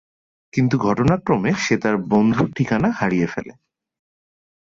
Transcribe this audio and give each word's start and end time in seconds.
কিন্তু 0.53 0.75
ঘটনাক্রমে 0.77 1.51
সে 1.57 1.75
তার 1.77 1.95
বন্ধুর 2.09 2.47
ঠিকানা 2.55 2.89
হারিয়ে 2.91 3.27
ফেলে। 3.27 3.53